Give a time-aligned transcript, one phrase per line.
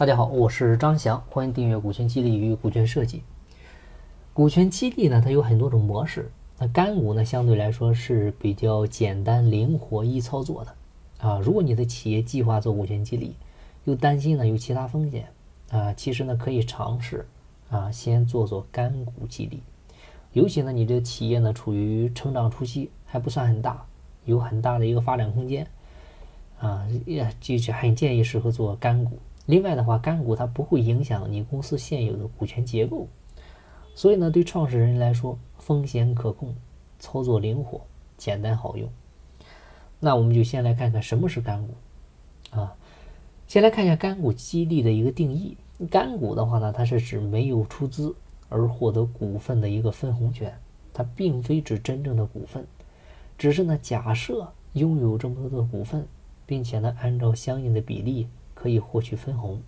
[0.00, 3.22] 大家好，我是张翔，欢迎订阅股权激励与股权设计。
[4.32, 6.32] 股权激励呢，它有很多种模式。
[6.56, 10.74] 那干股呢，相对来说是比较简单、灵活、易操作的
[11.28, 11.38] 啊。
[11.40, 13.34] 如果你的企业计划做股权激励，
[13.84, 15.28] 又担心呢有其他风险
[15.70, 17.28] 啊，其实呢可以尝试
[17.68, 19.60] 啊，先做做干股激励。
[20.32, 23.84] 尤其呢，你这个企业呢处于成长初期，还不算很大，
[24.24, 25.66] 有很大的一个发展空间
[26.58, 29.18] 啊，也就是很建议适合做干股。
[29.46, 33.08] 另外的话，干股它不会影响你公司现有的股权结构，
[33.94, 36.54] 所以呢，对创始人来说风险可控，
[36.98, 37.80] 操作灵活，
[38.16, 38.88] 简单好用。
[39.98, 41.74] 那我们就先来看看什么是干股
[42.50, 42.76] 啊。
[43.48, 45.56] 先来看一下干股激励的一个定义。
[45.90, 48.14] 干股的话呢，它是指没有出资
[48.48, 50.56] 而获得股份的一个分红权，
[50.92, 52.64] 它并非指真正的股份，
[53.36, 56.06] 只是呢假设拥有这么多的股份，
[56.46, 58.28] 并且呢按照相应的比例。
[58.60, 59.62] 可以获取分红，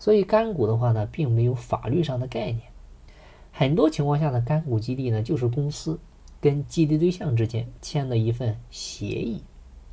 [0.00, 2.62] 所以干股的话呢，并没有法律上的概念。
[3.52, 6.00] 很多情况下的干股激励呢，就是公司
[6.40, 9.40] 跟激励对象之间签的一份协议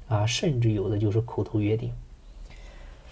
[0.07, 1.91] 啊，甚至有的就是口头约定。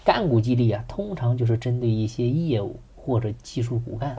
[0.04, 4.16] 干股激励啊，通常就是针对一些业务或者技术骨干，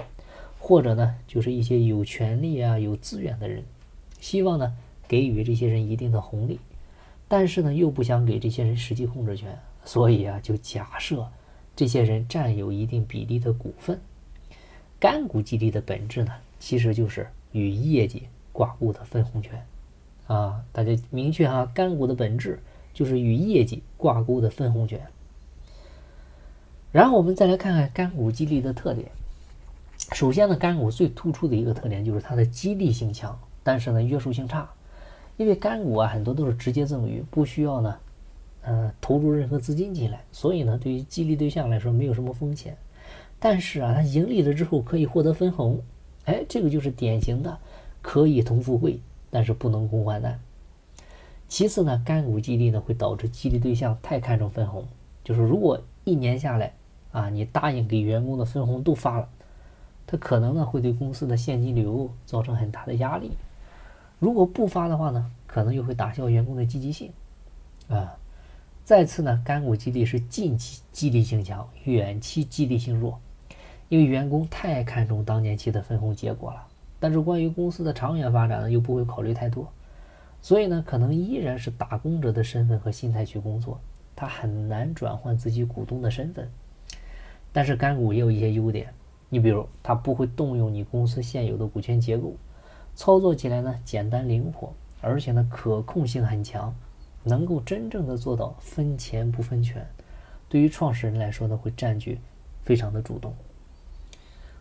[0.57, 3.65] 或者呢，就是一些有权利啊、有资源的人，
[4.21, 4.73] 希望呢
[5.05, 6.61] 给予这些人一定的红利，
[7.27, 9.59] 但是呢，又不想给这些人实际控制权。
[9.83, 11.27] 所以啊，就假设
[11.75, 13.99] 这些人占有一定比例的股份。
[14.99, 19.65] 干股激励的本质呢，其实就是与业绩挂钩的分红权
[20.27, 20.63] 啊。
[20.71, 22.59] 大家明确哈，干股的本质
[22.93, 25.01] 就是与业绩挂钩的分红权。
[26.91, 29.09] 然后我们再来看看干股激励的特点。
[30.11, 34.69] 首先呢，干股最突出的一个特点就是它的激励性强，但是呢，约束性差。
[35.37, 37.97] 因为干股啊，很多都是直接赠与，不需要呢。
[38.63, 42.77] 呃，投入任何资金进来，所以呢，对于激励对象来说没有什么风险。
[43.39, 45.81] 但是啊，他盈利了之后可以获得分红，
[46.25, 47.57] 哎，这个就是典型的
[48.03, 48.99] 可以同富贵，
[49.31, 50.39] 但是不能共患难。
[51.47, 54.85] 其次呢，干股激励呢会导致激励对象太看重分红，
[55.23, 56.73] 就是如果一年下来
[57.11, 59.27] 啊，你答应给员工的分红都发了，
[60.05, 63.31] 他可能呢会对公司的现金流造成很大的压力。
[64.19, 67.11] 如果不发的话呢，可能又会打消员工的积极性，
[67.89, 68.17] 啊。
[68.91, 73.17] 再次呢，干股激励是近期激励性强，远期激励性弱，
[73.87, 76.67] 因为员工太看重当年期的分红结果了，
[76.99, 79.71] 但是关于公司的长远发展呢，又不会考虑太多，
[80.41, 83.79] 所以呢，可能依然是打工者的身份和心态去工作，
[84.13, 86.51] 他很难转换自己股东的身份。
[87.53, 88.93] 但是干股也有一些优点，
[89.29, 92.35] 你比如它不会动用你公司现有的股权结构，
[92.93, 96.75] 操作起来呢简单灵活，而且呢可控性很强。
[97.23, 99.87] 能够真正的做到分钱不分权，
[100.49, 102.19] 对于创始人来说呢，会占据
[102.63, 103.33] 非常的主动。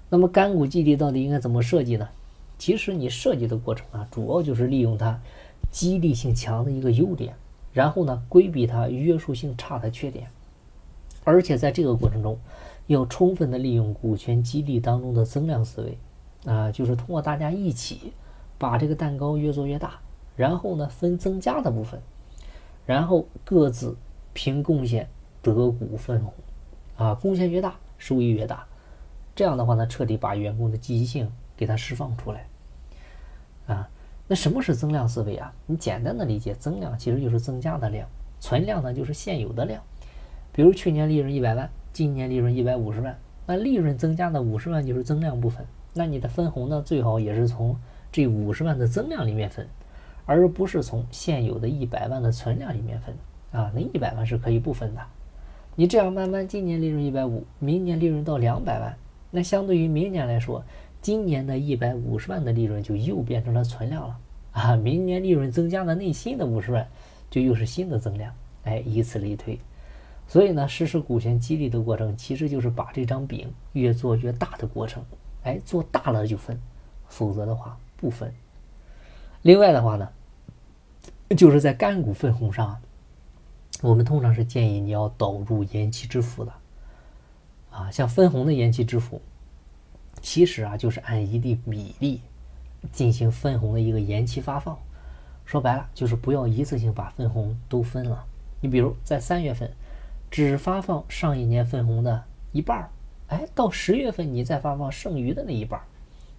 [0.08, 2.08] 那么干股激励到底应该怎么设计呢？
[2.58, 5.18] 其实你设计的过程啊，主要就是利用它
[5.70, 7.34] 激励性强的一个优点，
[7.72, 10.28] 然后呢规避它约束性差的缺点，
[11.24, 12.38] 而且在这个过程中，
[12.88, 15.96] 要充分的利用股权激励当中的增量思维
[16.44, 18.12] 啊，就是通过大家一起
[18.58, 20.00] 把这个蛋糕越做越大，
[20.36, 21.98] 然后呢分增加的部分。
[22.90, 23.96] 然后各自
[24.32, 25.08] 凭贡献
[25.40, 26.34] 得股分红，
[26.96, 28.66] 啊，贡献越大，收益越大。
[29.32, 32.48] 这样的话呢，彻底把员工的积极性给它释放出来。
[33.68, 33.88] 啊，
[34.26, 35.54] 那什么是增量思维啊？
[35.66, 38.08] 你简单的理解，增量其实就是增加的量，
[38.40, 39.80] 存量呢就是现有的量。
[40.52, 45.64] 比如去年利润一百万，今年利润一百五十万，那利润增加的五十万就是增量部分。
[45.94, 47.76] 那你的分红呢，最好也是从
[48.10, 49.68] 这五十万的增量里面分。
[50.26, 53.14] 而不是从现有的一百万的存量里面分
[53.52, 55.00] 啊，那一百万是可以不分的。
[55.76, 58.96] 你这样慢慢，今年利润一百五，明年利润到两百万，
[59.30, 60.62] 那相对于明年来说，
[61.00, 64.18] 今年的一百五十万的利润就又变成了存量了
[64.52, 64.76] 啊。
[64.76, 66.86] 明年利润增加的那新的五十万，
[67.30, 69.58] 就又是新的增量，哎，以此类推。
[70.28, 75.02] 所以呢，实施股权激励的过程，其实就是把这张饼越做越大的过程。
[75.42, 76.60] 哎，做大了就分，
[77.08, 78.32] 否则的话不分。
[79.42, 80.06] 另外的话呢，
[81.36, 82.80] 就是在干股分红上，
[83.82, 86.52] 我们通常是建议你要导入延期支付的，
[87.70, 89.22] 啊，像分红的延期支付，
[90.20, 92.20] 其实啊就是按一定比例
[92.90, 94.76] 进行分红的一个延期发放。
[95.44, 98.24] 说白了就是不要一次性把分红都分了。
[98.60, 99.70] 你比如在三月份
[100.30, 102.22] 只发放上一年分红的
[102.52, 102.90] 一半儿，
[103.28, 105.86] 哎，到十月份你再发放剩余的那一半儿，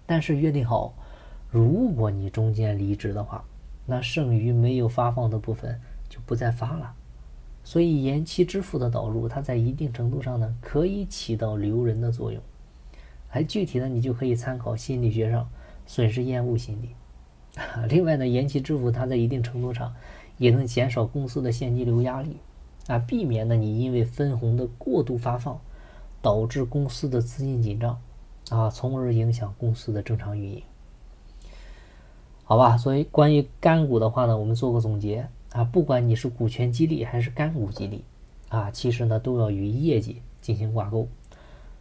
[0.06, 0.94] 但是约定好。
[1.50, 3.44] 如果你中间离职的话，
[3.86, 6.94] 那剩余没有发放的部分就不再发了，
[7.64, 12.40] 所以延期支付的导入，它在一定程度上呢，可以起到留人的作用。
[13.28, 15.48] 还具体的，你就可以参考心理学上
[15.86, 16.90] 损失厌恶心理。
[17.88, 19.94] 另外呢，延期支付它在一定程度上
[20.38, 22.36] 也能减少公司的现金流压力
[22.86, 25.60] 啊，避免呢你因为分红的过度发放
[26.20, 28.00] 导致公司的资金紧张
[28.50, 30.62] 啊，从而影响公司的正常运营。
[32.52, 38.04] 好吧，所以关于干股的话呢，我们做个总结啊，不管你是股权激励还是干股激励
[38.50, 41.08] 啊，其实呢都要与业绩进行挂钩，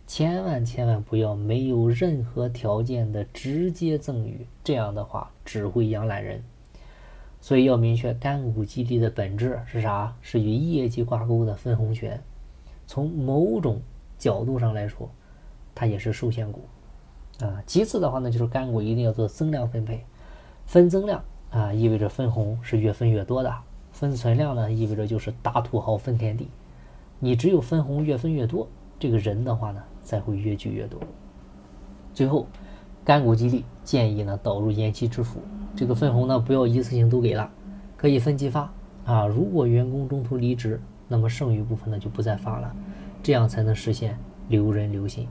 [0.07, 6.41] 千万千万不要没有任何条件的直接赠与，这样的话只会养懒人。
[7.41, 10.15] 所以要明确干股激励的本质是啥？
[10.21, 12.17] 是与业绩挂钩的分红权。
[12.87, 13.81] 从某种
[14.17, 15.11] 角度上来说，
[15.75, 16.61] 它也是受限股
[17.41, 17.61] 啊。
[17.67, 20.05] 其次的话呢，就是干股一定要做增量分配。
[20.71, 23.51] 分增量啊，意味着分红是越分越多的；
[23.91, 26.47] 分存量呢，意味着就是大土豪分田地。
[27.19, 28.65] 你只有分红越分越多，
[28.97, 30.97] 这个人的话呢，才会越聚越多。
[32.13, 32.47] 最后，
[33.03, 35.41] 干股激励建议呢导入延期支付，
[35.75, 37.51] 这个分红呢不要一次性都给了，
[37.97, 38.71] 可以分期发
[39.03, 39.27] 啊。
[39.27, 40.79] 如果员工中途离职，
[41.09, 42.73] 那么剩余部分呢就不再发了，
[43.21, 45.27] 这样才能实现留人留心。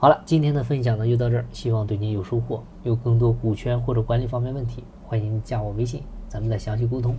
[0.00, 2.64] 好了，今天的分享呢就到这儿，希望对您有收获。
[2.84, 7.14] 有更多股权或者管理方面问题，欢迎加我微信，咱们再详细沟通。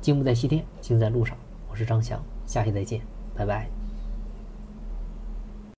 [0.00, 1.36] 进不在西天，静在路上。
[1.68, 3.00] 我是张翔，下期再见，
[3.34, 3.83] 拜拜。